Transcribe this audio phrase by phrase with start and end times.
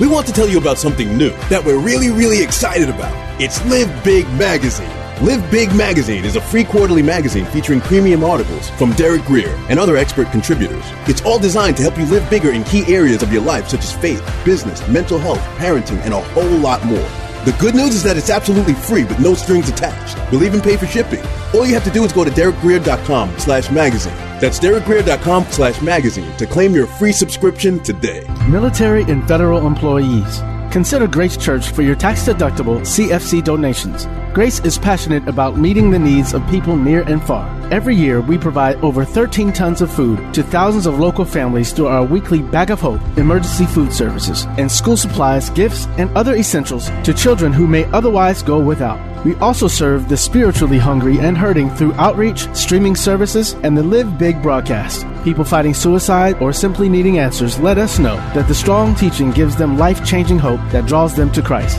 [0.00, 3.12] We want to tell you about something new that we're really, really excited about.
[3.40, 4.90] It's Live Big Magazine.
[5.22, 9.78] Live Big Magazine is a free quarterly magazine featuring premium articles from Derek Grier and
[9.78, 10.84] other expert contributors.
[11.06, 13.80] It's all designed to help you live bigger in key areas of your life, such
[13.80, 17.25] as faith, business, mental health, parenting, and a whole lot more.
[17.46, 20.18] The good news is that it's absolutely free with no strings attached.
[20.32, 21.24] We'll even pay for shipping.
[21.54, 24.16] All you have to do is go to derekgrier.com slash magazine.
[24.40, 28.26] That's derekgrier.com slash magazine to claim your free subscription today.
[28.48, 30.40] Military and federal employees.
[30.72, 34.06] Consider Grace Church for your tax deductible CFC donations.
[34.36, 37.48] Grace is passionate about meeting the needs of people near and far.
[37.72, 41.86] Every year, we provide over 13 tons of food to thousands of local families through
[41.86, 46.90] our weekly Bag of Hope emergency food services and school supplies, gifts, and other essentials
[47.04, 49.00] to children who may otherwise go without.
[49.24, 54.18] We also serve the spiritually hungry and hurting through outreach, streaming services, and the Live
[54.18, 55.06] Big broadcast.
[55.24, 59.56] People fighting suicide or simply needing answers let us know that the strong teaching gives
[59.56, 61.78] them life changing hope that draws them to Christ.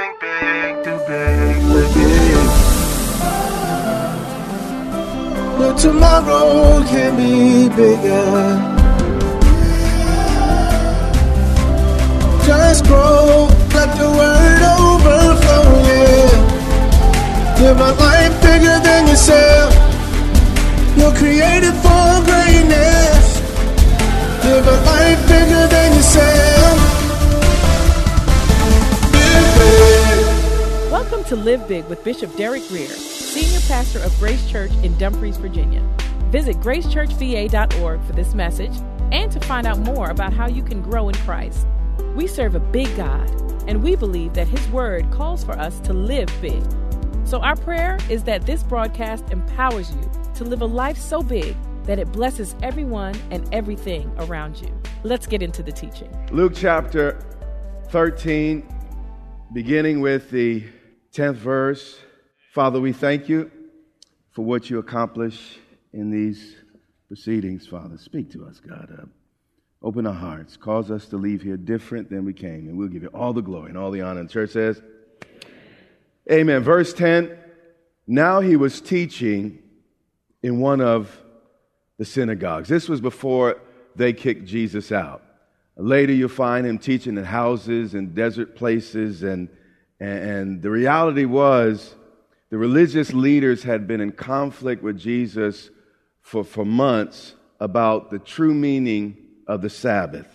[5.61, 8.57] But tomorrow can be bigger.
[12.47, 16.33] Just grow, let the word overflow, yeah.
[17.61, 19.71] Live a life bigger than yourself.
[20.97, 23.25] You're created for greatness.
[24.43, 26.77] Live a life bigger than yourself.
[29.13, 30.91] Live big.
[30.91, 32.87] Welcome to Live Big with Bishop Derek Grier,
[33.71, 35.81] Pastor of Grace Church in Dumfries, Virginia.
[36.29, 38.73] Visit gracechurchva.org for this message
[39.13, 41.65] and to find out more about how you can grow in Christ.
[42.13, 43.29] We serve a big God,
[43.69, 46.61] and we believe that His Word calls for us to live big.
[47.23, 51.55] So, our prayer is that this broadcast empowers you to live a life so big
[51.85, 54.77] that it blesses everyone and everything around you.
[55.03, 56.13] Let's get into the teaching.
[56.29, 57.25] Luke chapter
[57.87, 58.67] 13,
[59.53, 60.65] beginning with the
[61.13, 61.99] 10th verse.
[62.51, 63.49] Father, we thank you
[64.31, 65.59] for what you accomplish
[65.93, 66.55] in these
[67.07, 67.97] proceedings, Father.
[67.97, 68.89] Speak to us, God.
[68.97, 69.05] Uh,
[69.83, 70.57] open our hearts.
[70.57, 73.41] Cause us to leave here different than we came, and we'll give you all the
[73.41, 74.21] glory and all the honor.
[74.21, 74.81] And the church says,
[76.31, 76.63] Amen.
[76.63, 77.37] Verse 10
[78.07, 79.59] Now he was teaching
[80.41, 81.15] in one of
[81.97, 82.69] the synagogues.
[82.69, 83.59] This was before
[83.95, 85.23] they kicked Jesus out.
[85.75, 89.23] Later, you'll find him teaching in houses and desert places.
[89.23, 89.49] And,
[89.99, 91.95] and the reality was,
[92.51, 95.69] the religious leaders had been in conflict with Jesus
[96.19, 99.17] for, for months about the true meaning
[99.47, 100.27] of the Sabbath.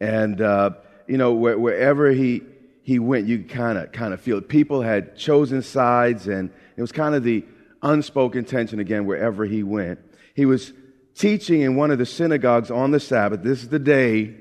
[0.00, 0.70] And, uh,
[1.08, 2.42] you know, where, wherever he,
[2.82, 4.48] he went, you kind of kind of feel it.
[4.48, 7.44] People had chosen sides, and it was kind of the
[7.82, 9.98] unspoken tension again wherever he went.
[10.36, 10.72] He was
[11.16, 13.42] teaching in one of the synagogues on the Sabbath.
[13.42, 14.36] This is the day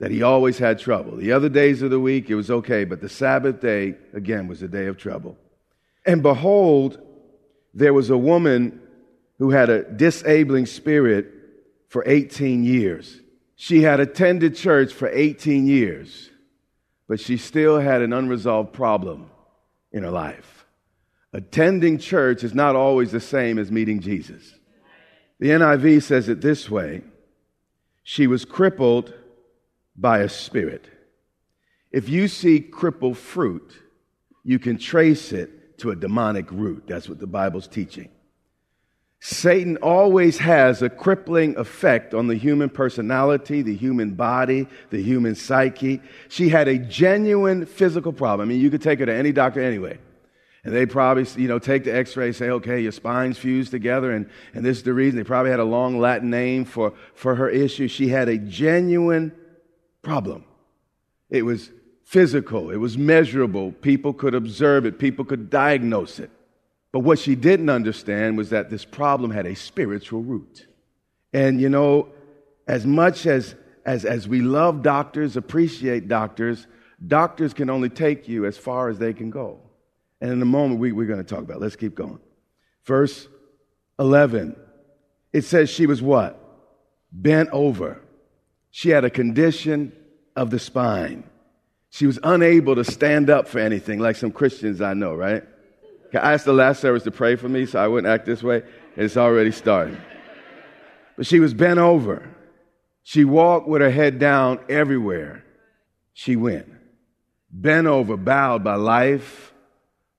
[0.00, 1.16] that he always had trouble.
[1.16, 4.62] The other days of the week, it was okay, but the Sabbath day, again, was
[4.62, 5.38] a day of trouble.
[6.04, 7.00] And behold,
[7.74, 8.80] there was a woman
[9.38, 11.26] who had a disabling spirit
[11.88, 13.20] for 18 years.
[13.56, 16.30] She had attended church for 18 years,
[17.08, 19.30] but she still had an unresolved problem
[19.92, 20.66] in her life.
[21.32, 24.54] Attending church is not always the same as meeting Jesus.
[25.38, 27.02] The NIV says it this way
[28.02, 29.14] She was crippled
[29.96, 30.86] by a spirit.
[31.90, 33.72] If you see crippled fruit,
[34.44, 36.84] you can trace it to a demonic root.
[36.86, 38.08] That's what the Bible's teaching.
[39.24, 45.36] Satan always has a crippling effect on the human personality, the human body, the human
[45.36, 46.02] psyche.
[46.28, 48.48] She had a genuine physical problem.
[48.48, 49.98] I mean, you could take her to any doctor anyway.
[50.64, 54.28] And they probably, you know, take the x-ray, say, okay, your spine's fused together, and,
[54.54, 55.18] and this is the reason.
[55.18, 57.86] They probably had a long Latin name for, for her issue.
[57.86, 59.32] She had a genuine
[60.02, 60.44] problem.
[61.30, 61.70] It was
[62.12, 63.72] physical, it was measurable.
[63.72, 66.30] People could observe it, people could diagnose it.
[66.92, 70.66] But what she didn't understand was that this problem had a spiritual root.
[71.32, 72.08] And you know,
[72.66, 73.54] as much as,
[73.86, 76.66] as, as we love doctors, appreciate doctors,
[77.06, 79.60] doctors can only take you as far as they can go.
[80.20, 81.56] And in a moment, we, we're going to talk about.
[81.56, 81.62] It.
[81.62, 82.20] Let's keep going.
[82.84, 83.26] Verse
[83.98, 84.54] 11.
[85.32, 86.38] It says she was what?
[87.10, 88.02] Bent over.
[88.70, 89.92] She had a condition
[90.36, 91.24] of the spine.
[91.92, 95.44] She was unable to stand up for anything, like some Christians I know, right?
[96.14, 98.62] I asked the last service to pray for me so I wouldn't act this way.
[98.96, 100.00] It's already started.
[101.18, 102.26] But she was bent over.
[103.02, 105.44] She walked with her head down everywhere
[106.14, 106.72] she went.
[107.50, 109.52] Bent over, bowed by life,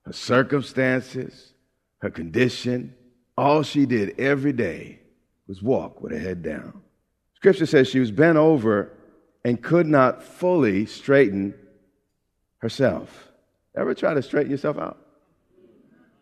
[0.06, 1.54] her circumstances,
[1.98, 2.94] her condition.
[3.36, 5.00] All she did every day
[5.48, 6.82] was walk with her head down.
[7.34, 8.92] Scripture says she was bent over
[9.44, 11.52] and could not fully straighten
[12.64, 13.28] herself.
[13.76, 14.96] Ever try to straighten yourself out?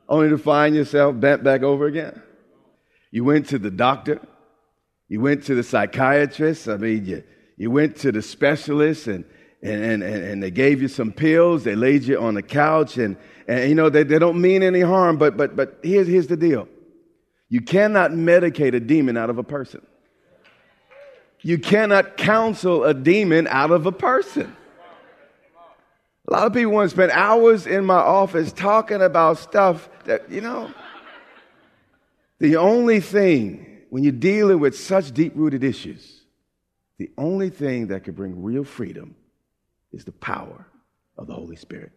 [0.08, 2.20] Only to find yourself bent back over again.
[3.12, 4.20] You went to the doctor,
[5.08, 7.22] you went to the psychiatrist, I mean, you,
[7.56, 9.24] you went to the specialist and,
[9.62, 13.16] and, and, and they gave you some pills, they laid you on the couch, and,
[13.46, 16.36] and you know, they, they don't mean any harm, but, but, but here's, here's the
[16.36, 16.66] deal
[17.48, 19.86] you cannot medicate a demon out of a person.
[21.42, 24.56] You cannot counsel a demon out of a person.
[26.28, 30.30] A lot of people want to spend hours in my office talking about stuff that,
[30.30, 30.72] you know,
[32.38, 36.22] the only thing when you're dealing with such deep rooted issues,
[36.98, 39.16] the only thing that can bring real freedom
[39.92, 40.66] is the power
[41.18, 41.92] of the Holy Spirit.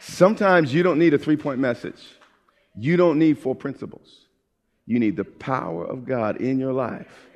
[0.00, 2.02] Sometimes you don't need a three point message,
[2.76, 4.26] you don't need four principles.
[4.86, 7.28] You need the power of God in your life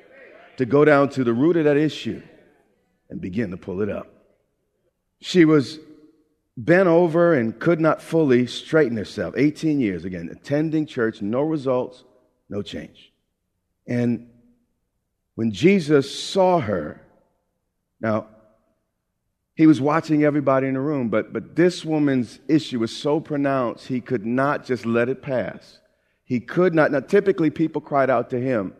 [0.57, 2.21] to go down to the root of that issue
[3.09, 4.07] and begin to pull it up.
[5.21, 5.79] She was
[6.57, 9.33] bent over and could not fully straighten herself.
[9.37, 12.03] 18 years again, attending church, no results,
[12.49, 13.11] no change.
[13.87, 14.29] And
[15.35, 17.01] when Jesus saw her,
[17.99, 18.27] now,
[19.55, 23.87] he was watching everybody in the room, but, but this woman's issue was so pronounced,
[23.87, 25.79] he could not just let it pass.
[26.25, 26.91] He could not.
[26.91, 28.73] Now, typically people cried out to him,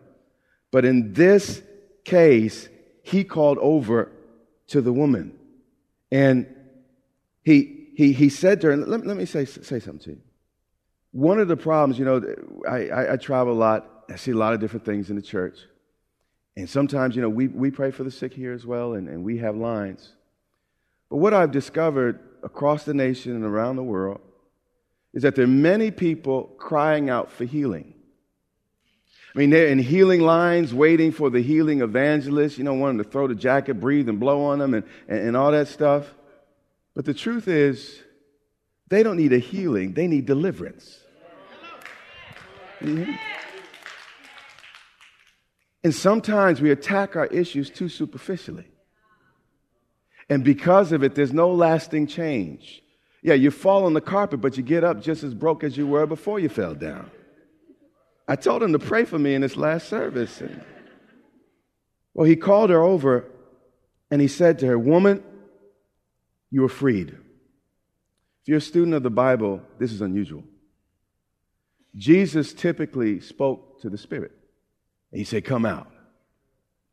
[0.72, 1.62] but in this
[2.04, 2.68] case,
[3.04, 4.12] he called over
[4.68, 5.38] to the woman.
[6.12, 6.55] And
[7.46, 10.22] he, he, he said to her, let, let me say, say something to you.
[11.12, 12.22] One of the problems, you know,
[12.70, 15.22] I, I, I travel a lot I see a lot of different things in the
[15.22, 15.58] church.
[16.56, 19.24] And sometimes, you know, we, we pray for the sick here as well, and, and
[19.24, 20.10] we have lines.
[21.10, 24.22] But what I've discovered across the nation and around the world
[25.14, 27.94] is that there are many people crying out for healing.
[29.34, 33.04] I mean, they're in healing lines waiting for the healing evangelist, you know, wanting to
[33.04, 36.14] throw the jacket, breathe, and blow on them and, and, and all that stuff.
[36.96, 38.02] But the truth is,
[38.88, 41.00] they don't need a healing, they need deliverance.
[42.80, 43.14] Mm-hmm.
[45.84, 48.66] And sometimes we attack our issues too superficially.
[50.30, 52.82] And because of it, there's no lasting change.
[53.22, 55.86] Yeah, you fall on the carpet, but you get up just as broke as you
[55.86, 57.12] were before you fell down.
[58.28, 60.42] I told him to pray for me in this last service.
[60.42, 60.64] And,
[62.14, 63.26] well, he called her over
[64.10, 65.24] and he said to her, Woman,
[66.56, 67.10] you are freed.
[67.10, 70.46] If you're a student of the Bible, this is unusual.
[71.98, 74.32] Jesus typically spoke to the Spirit.
[75.12, 75.92] And he said, Come out.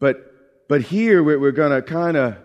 [0.00, 2.38] But, but here we're, we're going to kind of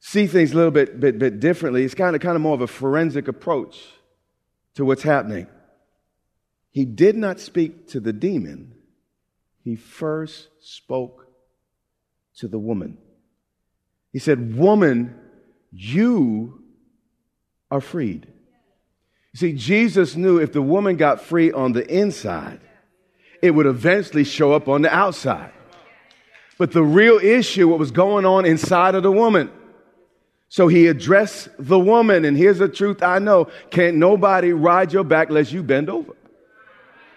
[0.00, 1.84] see things a little bit, bit, bit differently.
[1.84, 3.80] It's kind of, kind of more of a forensic approach
[4.74, 5.46] to what's happening.
[6.72, 8.74] He did not speak to the demon,
[9.62, 11.28] he first spoke
[12.38, 12.98] to the woman.
[14.12, 15.14] He said, Woman,
[15.72, 16.62] you
[17.70, 18.26] are freed.
[19.32, 22.60] You see, Jesus knew if the woman got free on the inside,
[23.42, 25.52] it would eventually show up on the outside.
[26.58, 29.50] But the real issue, what was going on inside of the woman.
[30.48, 35.04] So he addressed the woman, and here's the truth I know can't nobody ride your
[35.04, 36.14] back unless you bend over.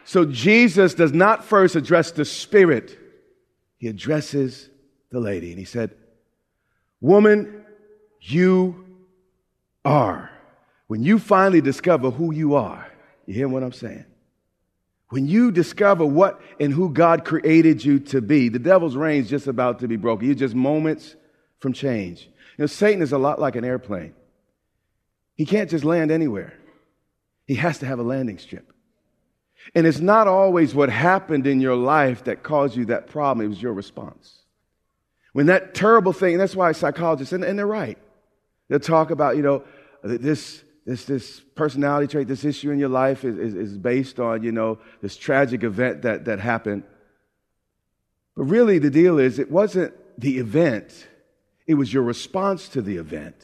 [0.06, 2.98] So Jesus does not first address the spirit,
[3.80, 4.70] he addresses
[5.10, 5.50] the lady.
[5.50, 5.92] And he said,
[7.02, 7.63] Woman,
[8.24, 8.86] you
[9.84, 10.30] are.
[10.88, 12.88] When you finally discover who you are,
[13.26, 14.06] you hear what I'm saying?
[15.10, 19.30] When you discover what and who God created you to be, the devil's reign is
[19.30, 20.26] just about to be broken.
[20.26, 21.16] You're just moments
[21.60, 22.24] from change.
[22.58, 24.14] You know, Satan is a lot like an airplane.
[25.36, 26.54] He can't just land anywhere.
[27.46, 28.72] He has to have a landing strip.
[29.76, 33.50] And it's not always what happened in your life that caused you that problem, it
[33.50, 34.40] was your response.
[35.32, 37.98] When that terrible thing, that's why psychologists, and, and they're right,
[38.70, 39.64] They'll talk about, you know,
[40.04, 44.44] this, this, this personality trait, this issue in your life is, is, is based on,
[44.44, 46.84] you know, this tragic event that, that happened.
[48.36, 51.08] But really, the deal is, it wasn't the event,
[51.68, 53.36] it was your response to the event.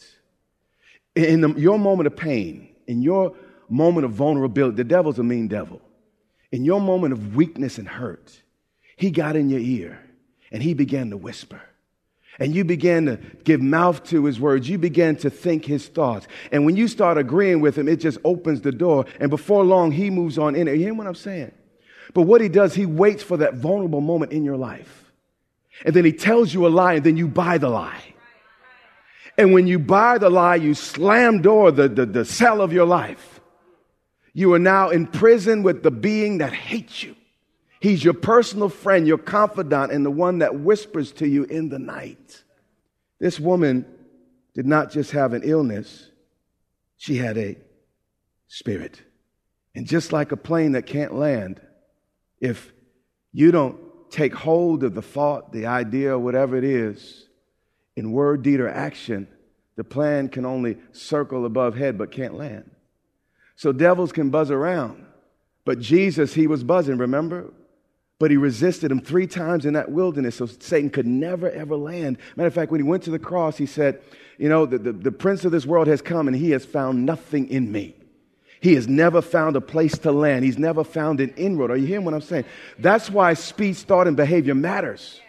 [1.15, 3.35] In the, your moment of pain, in your
[3.69, 5.81] moment of vulnerability, the devil's a mean devil.
[6.51, 8.41] In your moment of weakness and hurt,
[8.97, 10.03] he got in your ear
[10.51, 11.61] and he began to whisper.
[12.39, 14.69] And you begin to give mouth to his words.
[14.69, 16.25] You begin to think his thoughts.
[16.51, 19.05] And when you start agreeing with him, it just opens the door.
[19.19, 20.67] And before long, he moves on in.
[20.67, 21.51] You hear what I'm saying?
[22.13, 25.11] But what he does, he waits for that vulnerable moment in your life.
[25.85, 28.03] And then he tells you a lie, and then you buy the lie.
[29.37, 32.85] And when you buy the lie, you slam door the, the, the cell of your
[32.85, 33.39] life.
[34.33, 37.15] You are now in prison with the being that hates you.
[37.79, 41.79] He's your personal friend, your confidant, and the one that whispers to you in the
[41.79, 42.43] night.
[43.19, 43.85] This woman
[44.53, 46.09] did not just have an illness,
[46.97, 47.55] she had a
[48.47, 49.01] spirit.
[49.75, 51.61] And just like a plane that can't land,
[52.41, 52.73] if
[53.31, 53.79] you don't
[54.11, 57.27] take hold of the thought, the idea, whatever it is,
[57.95, 59.27] in word, deed, or action,
[59.75, 62.69] the plan can only circle above head but can't land.
[63.55, 65.05] So devils can buzz around.
[65.63, 67.53] But Jesus, he was buzzing, remember?
[68.19, 72.17] But he resisted him three times in that wilderness, so Satan could never, ever land.
[72.35, 74.01] Matter of fact, when he went to the cross, he said,
[74.37, 77.05] You know, the, the, the prince of this world has come and he has found
[77.05, 77.95] nothing in me.
[78.61, 80.43] He has never found a place to land.
[80.43, 81.71] He's never found an inroad.
[81.71, 82.43] Are you hearing what I'm saying?
[82.77, 85.21] That's why speech, thought, and behavior matters.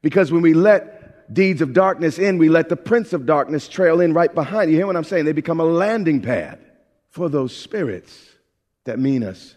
[0.00, 4.00] Because when we let deeds of darkness in, we let the prince of darkness trail
[4.00, 4.70] in right behind.
[4.70, 5.24] You hear what I'm saying?
[5.24, 6.60] They become a landing pad
[7.10, 8.16] for those spirits
[8.84, 9.56] that mean us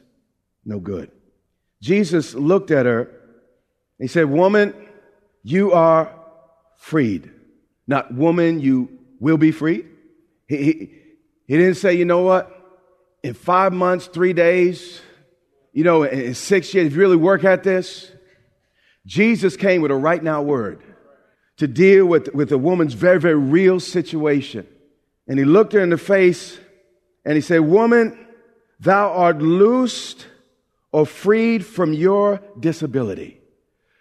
[0.66, 1.12] no good.
[1.82, 3.12] Jesus looked at her.
[4.00, 4.74] He said, Woman,
[5.44, 6.14] you are
[6.78, 7.32] freed.
[7.88, 9.88] Not woman, you will be freed.
[10.48, 10.74] He, he,
[11.48, 12.54] he didn't say, you know what?
[13.24, 15.02] In five months, three days,
[15.74, 18.12] you know, in six years, if you really work at this,
[19.06, 20.84] Jesus came with a right now word
[21.58, 24.68] to deal with, with a woman's very, very real situation.
[25.28, 26.60] And he looked her in the face
[27.26, 28.28] and he said, Woman,
[28.80, 30.28] thou art loosed
[30.92, 33.40] or freed from your disability.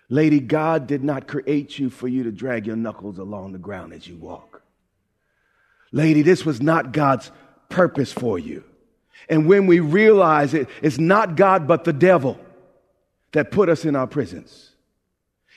[0.08, 3.92] Lady, God did not create you for you to drag your knuckles along the ground
[3.92, 4.62] as you walk.
[5.90, 7.30] Lady, this was not God's
[7.68, 8.62] purpose for you.
[9.28, 12.38] And when we realize it, it's not God but the devil
[13.32, 14.70] that put us in our prisons.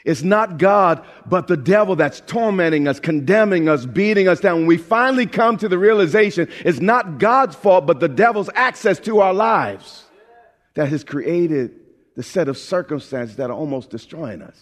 [0.05, 4.59] It's not God but the devil that's tormenting us, condemning us, beating us down.
[4.59, 8.99] When we finally come to the realization, it's not God's fault but the devil's access
[9.01, 10.05] to our lives
[10.79, 11.71] that has created
[12.15, 14.57] the set of circumstances that are almost destroying us.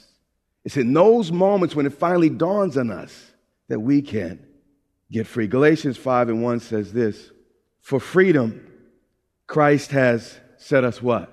[0.66, 3.34] It's in those moments when it finally dawns on us
[3.70, 4.44] that we can
[5.12, 5.46] get free.
[5.46, 7.30] Galatians 5 and 1 says this
[7.82, 8.68] For freedom,
[9.46, 11.32] Christ has set us what?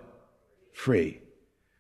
[0.74, 1.18] Free.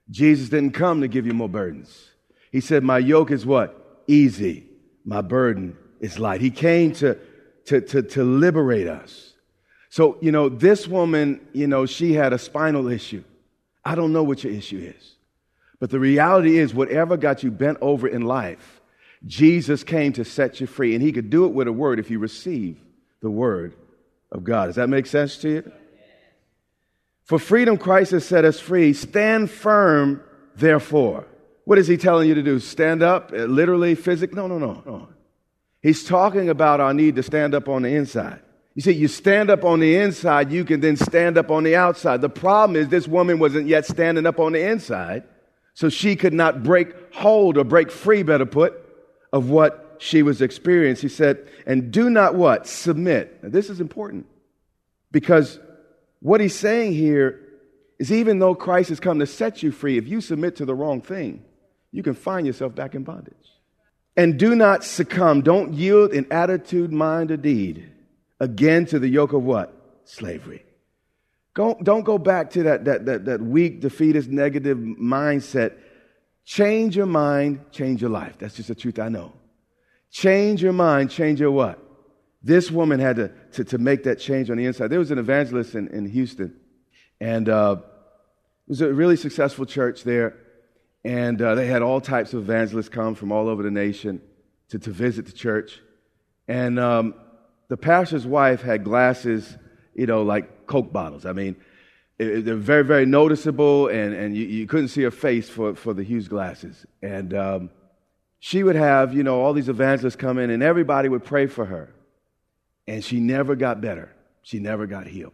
[0.08, 2.08] Jesus didn't come to give you more burdens.
[2.52, 4.02] He said, My yoke is what?
[4.06, 4.64] Easy.
[5.04, 6.40] My burden is light.
[6.40, 7.18] He came to,
[7.66, 9.33] to, to, to liberate us.
[9.94, 13.22] So, you know, this woman, you know, she had a spinal issue.
[13.84, 15.14] I don't know what your issue is.
[15.78, 18.80] But the reality is, whatever got you bent over in life,
[19.24, 20.96] Jesus came to set you free.
[20.96, 22.76] And he could do it with a word if you receive
[23.22, 23.76] the word
[24.32, 24.66] of God.
[24.66, 25.72] Does that make sense to you?
[27.22, 28.94] For freedom, Christ has set us free.
[28.94, 30.24] Stand firm,
[30.56, 31.24] therefore.
[31.66, 32.58] What is he telling you to do?
[32.58, 34.34] Stand up, uh, literally, physically?
[34.34, 35.08] No, no, no, no.
[35.82, 38.40] He's talking about our need to stand up on the inside.
[38.74, 41.76] You see, you stand up on the inside, you can then stand up on the
[41.76, 42.20] outside.
[42.20, 45.22] The problem is this woman wasn't yet standing up on the inside,
[45.74, 48.74] so she could not break hold or break free, better put,
[49.32, 51.08] of what she was experiencing.
[51.08, 52.66] He said, and do not what?
[52.66, 53.44] Submit.
[53.44, 54.26] Now, this is important
[55.12, 55.60] because
[56.20, 57.40] what he's saying here
[58.00, 60.74] is even though Christ has come to set you free, if you submit to the
[60.74, 61.44] wrong thing,
[61.92, 63.34] you can find yourself back in bondage.
[64.16, 65.42] And do not succumb.
[65.42, 67.93] Don't yield in attitude, mind, or deed
[68.44, 69.72] again to the yoke of what?
[70.04, 70.64] Slavery.
[71.54, 75.78] Don't go back to that, that, that, that weak, defeatist, negative mindset.
[76.44, 78.36] Change your mind, change your life.
[78.38, 79.32] That's just the truth I know.
[80.10, 81.78] Change your mind, change your what?
[82.42, 84.88] This woman had to, to, to make that change on the inside.
[84.88, 86.54] There was an evangelist in, in Houston,
[87.20, 90.36] and uh, it was a really successful church there.
[91.04, 94.22] And uh, they had all types of evangelists come from all over the nation
[94.70, 95.80] to, to visit the church.
[96.48, 97.14] And um,
[97.68, 99.56] the pastor's wife had glasses,
[99.94, 101.26] you know, like Coke bottles.
[101.26, 101.56] I mean,
[102.18, 105.94] it, they're very, very noticeable, and, and you, you couldn't see her face for, for
[105.94, 106.86] the huge glasses.
[107.02, 107.70] And um,
[108.38, 111.64] she would have, you know, all these evangelists come in and everybody would pray for
[111.64, 111.94] her.
[112.86, 114.14] And she never got better.
[114.42, 115.32] She never got healed.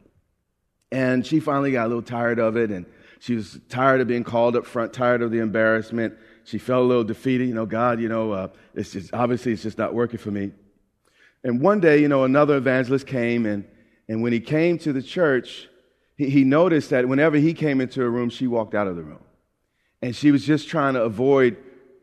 [0.92, 2.86] And she finally got a little tired of it and
[3.18, 6.14] she was tired of being called up front, tired of the embarrassment.
[6.44, 7.48] She felt a little defeated.
[7.48, 10.52] You know, God, you know, uh, it's just, obviously it's just not working for me.
[11.42, 13.64] And one day, you know, another evangelist came and,
[14.08, 15.68] and when he came to the church,
[16.16, 19.02] he, he noticed that whenever he came into a room, she walked out of the
[19.02, 19.24] room.
[20.02, 21.56] And she was just trying to avoid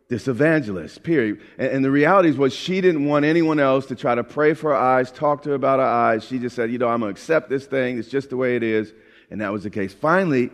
[0.09, 1.41] this evangelist, period.
[1.57, 4.71] And, and, the reality was she didn't want anyone else to try to pray for
[4.71, 6.23] her eyes, talk to her about her eyes.
[6.23, 7.97] She just said, you know, I'm going to accept this thing.
[7.97, 8.93] It's just the way it is.
[9.29, 9.93] And that was the case.
[9.93, 10.51] Finally,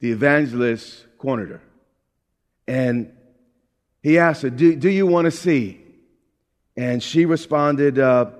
[0.00, 1.62] the evangelist cornered her.
[2.68, 3.12] And
[4.02, 5.80] he asked her, Do, do you want to see?
[6.76, 8.30] And she responded, uh,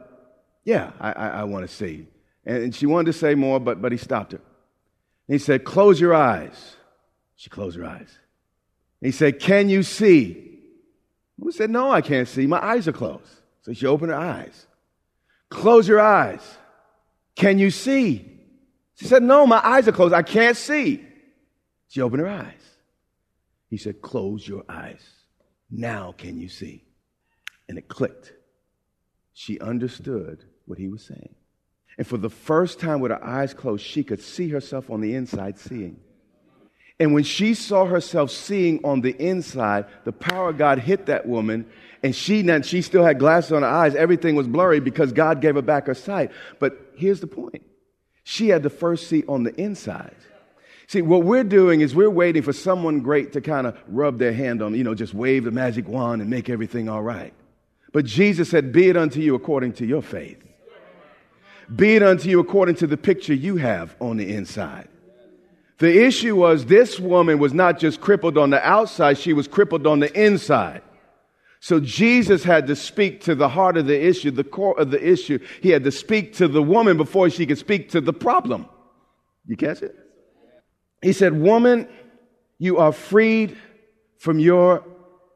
[0.64, 2.06] Yeah, I, I, I want to see.
[2.44, 4.40] And, and she wanted to say more, but, but he stopped her.
[5.28, 6.76] And he said, Close your eyes.
[7.36, 8.10] She closed her eyes.
[9.00, 10.60] He said, Can you see?
[11.38, 12.46] We said, No, I can't see.
[12.46, 13.28] My eyes are closed.
[13.62, 14.66] So she opened her eyes.
[15.48, 16.40] Close your eyes.
[17.34, 18.24] Can you see?
[18.96, 20.14] She said, No, my eyes are closed.
[20.14, 21.04] I can't see.
[21.88, 22.52] She opened her eyes.
[23.68, 25.02] He said, Close your eyes.
[25.70, 26.85] Now can you see?
[27.68, 28.32] And it clicked.
[29.34, 31.34] She understood what he was saying.
[31.98, 35.14] And for the first time with her eyes closed, she could see herself on the
[35.14, 36.00] inside seeing.
[36.98, 41.26] And when she saw herself seeing on the inside, the power of God hit that
[41.26, 41.66] woman,
[42.02, 43.94] and she now she still had glasses on her eyes.
[43.94, 46.30] Everything was blurry because God gave her back her sight.
[46.58, 47.62] But here's the point:
[48.24, 50.16] she had the first seat on the inside.
[50.86, 54.32] See, what we're doing is we're waiting for someone great to kind of rub their
[54.32, 57.34] hand on, you know, just wave the magic wand and make everything all right.
[57.96, 60.44] But Jesus said, Be it unto you according to your faith.
[61.74, 64.88] Be it unto you according to the picture you have on the inside.
[65.78, 69.86] The issue was this woman was not just crippled on the outside, she was crippled
[69.86, 70.82] on the inside.
[71.60, 75.02] So Jesus had to speak to the heart of the issue, the core of the
[75.02, 75.38] issue.
[75.62, 78.66] He had to speak to the woman before she could speak to the problem.
[79.46, 79.96] You catch it?
[81.00, 81.88] He said, Woman,
[82.58, 83.56] you are freed
[84.18, 84.84] from your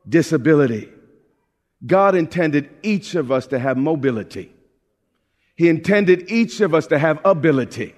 [0.06, 0.90] disability.
[1.84, 4.52] God intended each of us to have mobility.
[5.56, 7.94] He intended each of us to have ability.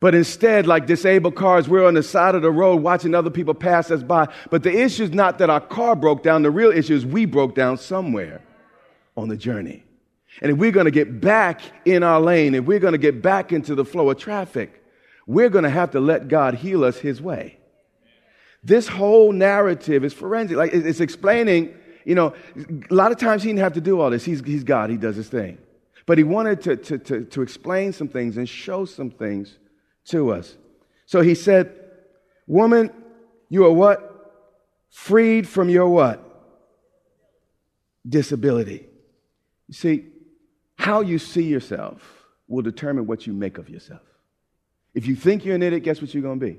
[0.00, 3.52] But instead, like disabled cars, we're on the side of the road watching other people
[3.52, 4.28] pass us by.
[4.50, 6.42] But the issue is not that our car broke down.
[6.42, 8.42] The real issue is we broke down somewhere
[9.16, 9.84] on the journey.
[10.40, 13.20] And if we're going to get back in our lane, if we're going to get
[13.20, 14.82] back into the flow of traffic,
[15.26, 17.58] we're going to have to let God heal us his way.
[18.62, 20.56] This whole narrative is forensic.
[20.56, 22.34] Like it's explaining, you know,
[22.90, 24.24] a lot of times he didn't have to do all this.
[24.24, 24.90] He's, he's God.
[24.90, 25.58] He does his thing.
[26.06, 29.58] But he wanted to, to, to, to explain some things and show some things
[30.06, 30.56] to us.
[31.06, 31.74] So he said,
[32.46, 32.90] Woman,
[33.48, 34.10] you are what?
[34.90, 36.20] Freed from your what?
[38.08, 38.86] Disability.
[39.68, 40.06] You see,
[40.76, 44.00] how you see yourself will determine what you make of yourself.
[44.94, 46.58] If you think you're an idiot, guess what you're going to be?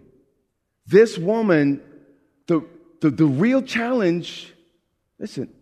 [0.88, 1.82] This woman,
[2.48, 2.66] the,
[3.02, 4.54] the, the real challenge,
[5.22, 5.54] listen,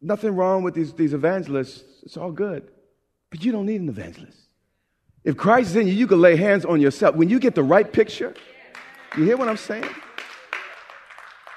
[0.00, 1.82] nothing wrong with these, these evangelists.
[2.04, 2.70] It's all good.
[3.30, 4.38] But you don't need an evangelist.
[5.24, 7.16] If Christ is in you, you can lay hands on yourself.
[7.16, 8.34] When you get the right picture,
[9.16, 9.88] you hear what I'm saying?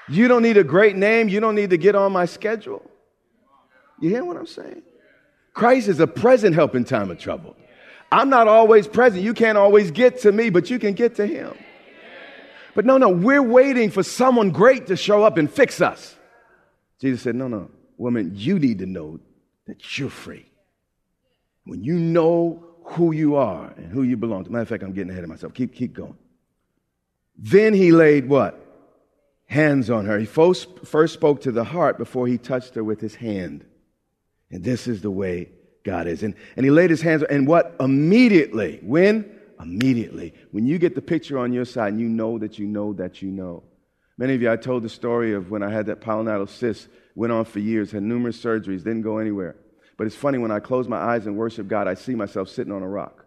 [0.08, 1.28] You don't need a great name.
[1.28, 2.88] You don't need to get on my schedule.
[4.00, 4.82] You hear what I'm saying?
[5.52, 7.56] Christ is a present help in time of trouble.
[8.10, 9.22] I'm not always present.
[9.22, 11.54] You can't always get to me, but you can get to him.
[12.74, 16.15] But no, no, we're waiting for someone great to show up and fix us.
[17.00, 19.20] Jesus said, No, no, woman, you need to know
[19.66, 20.46] that you're free.
[21.64, 24.50] When you know who you are and who you belong to.
[24.50, 25.52] Matter of fact, I'm getting ahead of myself.
[25.54, 26.16] Keep, keep going.
[27.36, 28.62] Then he laid what?
[29.46, 30.18] Hands on her.
[30.18, 30.68] He first,
[31.12, 33.64] spoke to the heart before he touched her with his hand.
[34.50, 35.50] And this is the way
[35.84, 36.22] God is.
[36.22, 37.74] And, and he laid his hands on, and what?
[37.80, 38.80] Immediately.
[38.82, 39.30] When?
[39.60, 40.34] Immediately.
[40.52, 43.20] When you get the picture on your side and you know that you know that
[43.20, 43.64] you know.
[44.18, 47.32] Many of you, I told the story of when I had that pilonidal cyst, went
[47.32, 49.56] on for years, had numerous surgeries, didn't go anywhere.
[49.96, 52.72] But it's funny when I close my eyes and worship God, I see myself sitting
[52.72, 53.26] on a rock.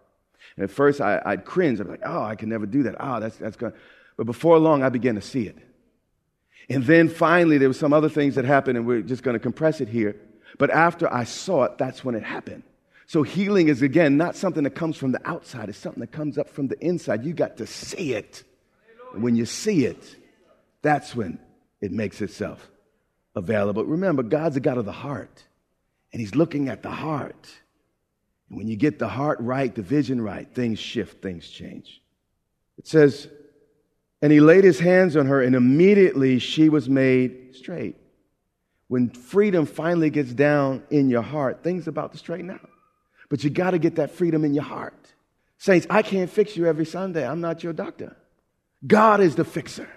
[0.55, 1.79] And at first I, would cringe.
[1.79, 2.95] I'd be like, oh, I can never do that.
[2.99, 3.73] Oh, that's, that's good.
[4.17, 5.57] But before long, I began to see it.
[6.69, 9.39] And then finally, there were some other things that happened, and we're just going to
[9.39, 10.15] compress it here.
[10.57, 12.63] But after I saw it, that's when it happened.
[13.07, 16.37] So healing is, again, not something that comes from the outside, it's something that comes
[16.37, 17.25] up from the inside.
[17.25, 18.43] You got to see it.
[19.13, 20.15] And when you see it,
[20.81, 21.39] that's when
[21.81, 22.69] it makes itself
[23.35, 23.85] available.
[23.85, 25.43] Remember, God's a God of the heart
[26.11, 27.47] and he's looking at the heart.
[28.49, 32.01] And when you get the heart right, the vision right, things shift, things change.
[32.77, 33.27] It says,
[34.21, 37.95] and he laid his hands on her, and immediately she was made straight.
[38.89, 42.69] when freedom finally gets down in your heart, things about to straighten out.
[43.29, 45.13] But you got to get that freedom in your heart.
[45.59, 47.25] Saints, I can't fix you every Sunday.
[47.25, 48.17] I'm not your doctor.
[48.85, 49.87] God is the fixer.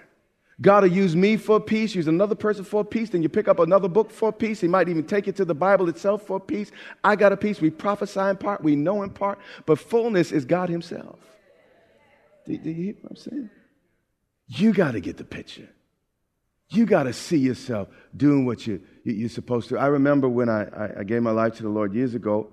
[0.63, 3.27] God will use me for a piece, use another person for a piece, then you
[3.27, 4.61] pick up another book for a piece.
[4.61, 6.71] He might even take you to the Bible itself for a piece.
[7.03, 7.59] I got a piece.
[7.59, 11.19] We prophesy in part, we know in part, but fullness is God Himself.
[12.45, 13.49] Do, do you hear what I'm saying?
[14.47, 15.67] You got to get the picture.
[16.69, 19.77] You got to see yourself doing what you, you, are supposed to.
[19.77, 22.47] I remember when I, I, I gave my life to the Lord years ago,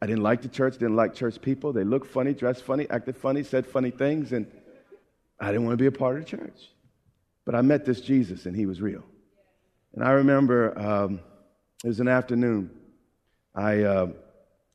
[0.00, 1.72] I didn't like the church, didn't like church people.
[1.72, 4.46] They looked funny, dressed funny, acted funny, said funny things, and
[5.40, 6.70] I didn't want to be a part of the church.
[7.46, 9.02] But I met this Jesus, and he was real.
[9.94, 11.20] And I remember um,
[11.82, 12.70] it was an afternoon.
[13.54, 14.08] I uh,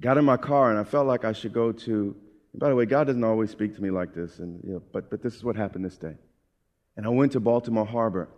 [0.02, 2.16] got in my car, and I felt like I should go to.
[2.56, 5.12] by the way, God doesn't always speak to me like this, and you know, but
[5.12, 6.16] but this is what happened this day.
[6.98, 8.30] And I went to Baltimore Harbor,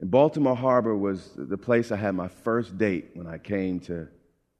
[0.00, 4.08] and Baltimore Harbor was the place I had my first date when I came to,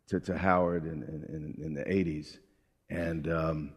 [0.08, 2.38] to, to Howard in, in, in, the 80s.
[2.88, 3.72] And, um,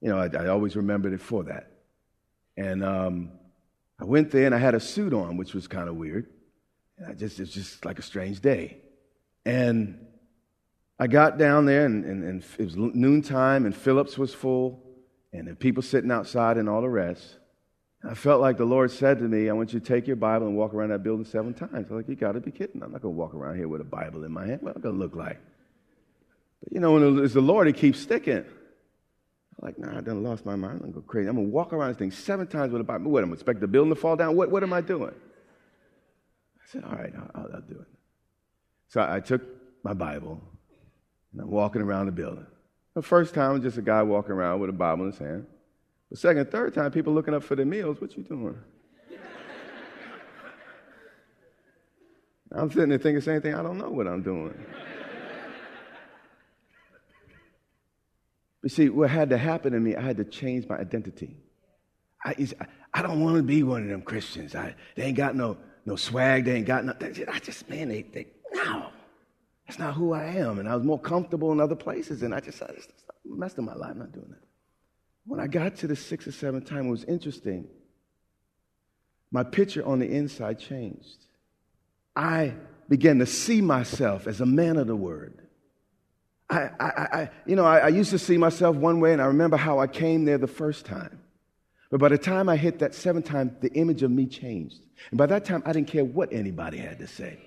[0.00, 1.70] you know, I, I, always remembered it for that.
[2.56, 3.32] And um,
[3.98, 6.28] I went there and I had a suit on, which was kind of weird.
[6.98, 8.78] And I just, it's just like a strange day.
[9.44, 10.06] And
[10.98, 14.82] I got down there and, and, and it was noontime and Phillips was full
[15.32, 17.36] and the people sitting outside and all the rest.
[18.04, 20.46] I felt like the Lord said to me, I want you to take your Bible
[20.46, 21.86] and walk around that building seven times.
[21.90, 22.82] I'm like, you got to be kidding.
[22.82, 24.62] I'm not going to walk around here with a Bible in my hand.
[24.62, 25.40] What am I going to look like?
[26.62, 28.44] But you know, when it's the Lord, He keeps sticking.
[29.60, 30.80] I'm like, nah, I done lost my mind.
[30.82, 31.28] I'm to go crazy.
[31.28, 33.10] I'm to walk around this thing seven times with a Bible.
[33.10, 34.36] What, I'm to expect the building to fall down?
[34.36, 35.14] What, what am I doing?
[35.14, 37.86] I said, all right, I'll, I'll do it.
[38.88, 39.42] So I, I took
[39.82, 40.40] my Bible
[41.32, 42.46] and I'm walking around the building.
[42.94, 45.46] The first time, just a guy walking around with a Bible in his hand.
[46.10, 48.00] The second, third time, people looking up for their meals.
[48.00, 48.56] What you doing?
[52.52, 53.54] I'm sitting there thinking the same thing.
[53.54, 54.54] I don't know what I'm doing.
[58.66, 61.36] But see, what had to happen to me, I had to change my identity.
[62.24, 62.34] I,
[62.92, 64.56] I don't want to be one of them Christians.
[64.56, 66.46] I, they ain't got no, no swag.
[66.46, 67.14] They ain't got nothing.
[67.28, 68.88] I just, man, they, they, no.
[69.68, 70.58] That's not who I am.
[70.58, 72.24] And I was more comfortable in other places.
[72.24, 72.90] And I just, I just
[73.24, 73.92] messed up my life.
[73.92, 74.42] I'm not doing that.
[75.26, 77.68] When I got to the sixth or seventh time, it was interesting.
[79.30, 81.18] My picture on the inside changed.
[82.16, 82.54] I
[82.88, 85.45] began to see myself as a man of the word.
[86.48, 89.26] I, I, I you know, I, I used to see myself one way, and I
[89.26, 91.20] remember how I came there the first time.
[91.90, 94.80] But by the time I hit that seventh time, the image of me changed.
[95.10, 97.38] And by that time, I didn't care what anybody had to say.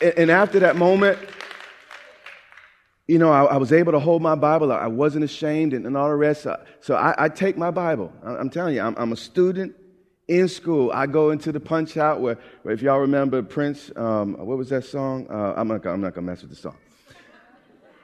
[0.00, 1.18] And after that moment,
[3.06, 4.72] you know, I, I, was able to hold my Bible.
[4.72, 6.46] I wasn't ashamed and, and all the rest.
[6.80, 8.12] So, I, I, take my Bible.
[8.24, 9.74] I, am telling you, I'm, I'm, a student
[10.28, 10.90] in school.
[10.92, 14.68] I go into the punch out where, where if y'all remember Prince, um, what was
[14.70, 15.26] that song?
[15.28, 16.76] Uh, I'm not, I'm not going to mess with the song.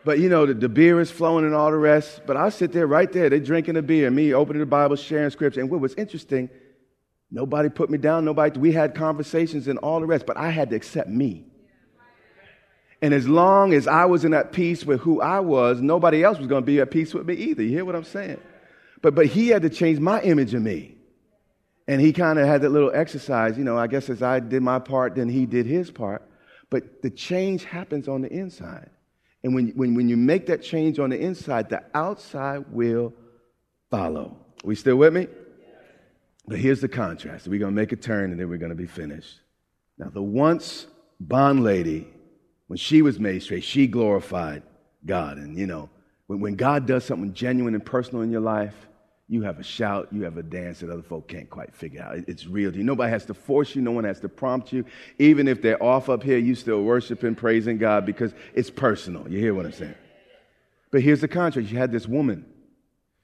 [0.07, 2.21] But you know, the, the, beer is flowing and all the rest.
[2.29, 3.29] But I sit there right there.
[3.29, 5.59] They're drinking a beer, me opening the Bible, sharing scripture.
[5.59, 6.49] And what was interesting,
[7.29, 8.25] nobody put me down.
[8.25, 10.25] Nobody, we had conversations and all the rest.
[10.25, 11.47] But I had to accept me.
[13.03, 16.39] And as long as I was in that peace with who I was, nobody else
[16.39, 17.65] was going to be at peace with me either.
[17.65, 18.41] You hear what I'm saying?
[19.03, 20.95] But, but he had to change my image of me.
[21.89, 24.63] And he kind of had that little exercise, you know, I guess as I did
[24.63, 26.23] my part, then he did his part.
[26.71, 28.91] But the change happens on the inside.
[29.47, 33.15] And when, when, when you make that change on the inside, the outside will
[33.93, 34.37] follow.
[34.65, 35.29] We still with me?
[36.49, 37.47] But here's the contrast.
[37.47, 39.39] We're going to make a turn and then we're going to be finished.
[39.99, 40.89] Now, the once
[41.21, 42.09] bond lady
[42.67, 44.65] when she was made straight, she glorified
[45.05, 45.39] God.
[45.39, 45.91] And, you know,
[46.27, 48.75] when, when God does something genuine and personal in your life,
[49.29, 52.17] you have a shout, you have a dance that other folk can't quite figure out.
[52.29, 52.85] It's real to you.
[52.85, 54.85] Nobody has to force you, no one has to prompt you.
[55.19, 59.29] Even if they're off up here, you still worship worshiping, praising God because it's personal.
[59.29, 59.95] You hear what I'm saying?
[60.91, 62.47] But here's the contrast you had this woman,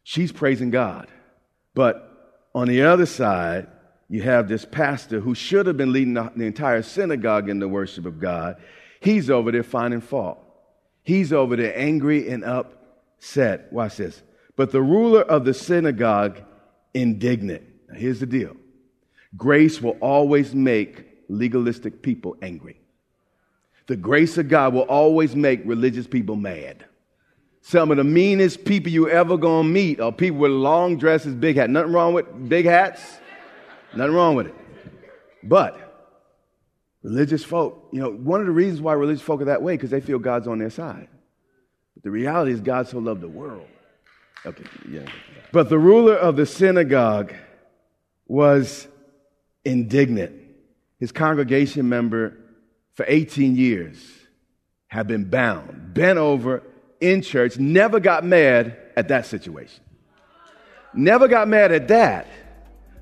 [0.02, 1.08] she's praising God.
[1.74, 2.08] But
[2.54, 3.68] on the other side,
[4.08, 8.04] you have this pastor who should have been leading the entire synagogue in the worship
[8.04, 8.56] of God.
[9.00, 10.38] He's over there finding fault.
[11.02, 13.72] He's over there angry and upset.
[13.72, 14.22] Watch this.
[14.56, 16.42] But the ruler of the synagogue,
[16.94, 17.62] indignant.
[17.88, 18.56] Now, here's the deal
[19.36, 22.78] grace will always make legalistic people angry.
[23.86, 26.84] The grace of God will always make religious people mad.
[27.62, 31.56] Some of the meanest people you ever gonna meet are people with long dresses, big
[31.56, 31.70] hats.
[31.70, 33.18] Nothing wrong with big hats.
[33.94, 34.54] Nothing wrong with it.
[35.42, 35.92] But
[37.02, 39.90] Religious folk, you know, one of the reasons why religious folk are that way because
[39.90, 41.08] they feel God's on their side.
[41.94, 43.66] But the reality is God so loved the world.
[44.44, 45.06] Okay, yeah.
[45.52, 47.32] But the ruler of the synagogue
[48.26, 48.88] was
[49.64, 50.34] indignant.
[50.98, 52.36] His congregation member
[52.94, 53.98] for 18 years
[54.88, 56.62] had been bound, bent over
[57.00, 59.82] in church, never got mad at that situation.
[60.94, 62.26] Never got mad at that.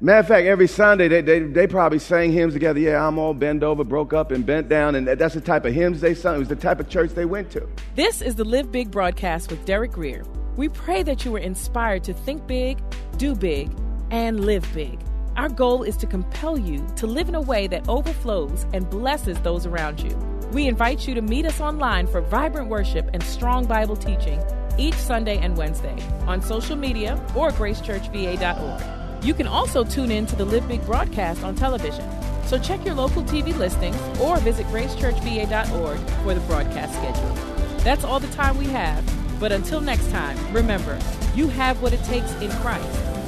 [0.00, 2.80] Matter of fact, every Sunday they, they, they probably sang hymns together.
[2.80, 4.94] Yeah, I'm all bent over, broke up, and bent down.
[4.94, 6.36] And that's the type of hymns they sung.
[6.36, 7.68] It was the type of church they went to.
[7.96, 10.24] This is the Live Big broadcast with Derek Grier.
[10.60, 12.76] We pray that you were inspired to think big,
[13.16, 13.70] do big,
[14.10, 15.00] and live big.
[15.34, 19.40] Our goal is to compel you to live in a way that overflows and blesses
[19.40, 20.14] those around you.
[20.52, 24.38] We invite you to meet us online for vibrant worship and strong Bible teaching
[24.76, 25.96] each Sunday and Wednesday
[26.26, 29.24] on social media or gracechurchva.org.
[29.24, 32.04] You can also tune in to the Live Big broadcast on television.
[32.44, 37.34] So check your local TV listings or visit gracechurchva.org for the broadcast schedule.
[37.78, 39.19] That's all the time we have.
[39.40, 40.98] But until next time, remember,
[41.34, 42.86] you have what it takes in Christ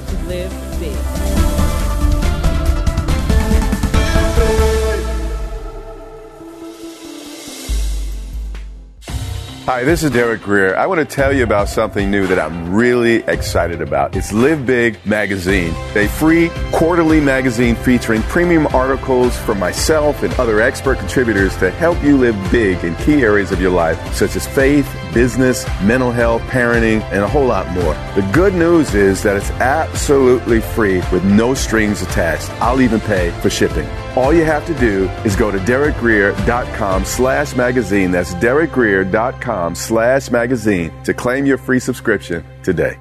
[0.08, 0.94] to live big.
[9.64, 10.76] Hi, this is Derek Grier.
[10.76, 14.14] I want to tell you about something new that I'm really excited about.
[14.14, 20.60] It's Live Big Magazine, a free quarterly magazine featuring premium articles from myself and other
[20.60, 24.46] expert contributors to help you live big in key areas of your life, such as
[24.48, 27.94] faith, business, mental health, parenting, and a whole lot more.
[28.14, 32.50] The good news is that it's absolutely free with no strings attached.
[32.62, 33.88] I'll even pay for shipping.
[34.16, 38.10] All you have to do is go to derekgrier.com slash magazine.
[38.10, 42.98] That's derekgrier.com slash magazine to claim your free subscription today.